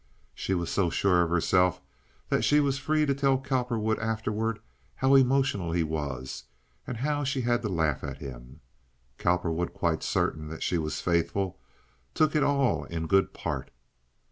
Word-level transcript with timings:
She 0.33 0.55
was 0.55 0.71
so 0.71 0.89
sure 0.89 1.21
of 1.21 1.29
herself 1.29 1.79
that 2.29 2.41
she 2.43 2.59
was 2.59 2.79
free 2.79 3.05
to 3.05 3.13
tell 3.13 3.37
Cowperwood 3.37 3.99
afterward 3.99 4.57
how 4.95 5.13
emotional 5.13 5.73
he 5.73 5.83
was 5.83 6.45
and 6.87 6.97
how 6.97 7.23
she 7.23 7.41
had 7.41 7.61
to 7.61 7.69
laugh 7.69 8.03
at 8.03 8.17
him. 8.17 8.61
Cowperwood, 9.19 9.73
quite 9.75 10.01
certain 10.01 10.47
that 10.49 10.63
she 10.63 10.79
was 10.79 11.01
faithful, 11.01 11.59
took 12.15 12.35
it 12.35 12.41
all 12.41 12.85
in 12.85 13.05
good 13.05 13.31
part. 13.31 13.69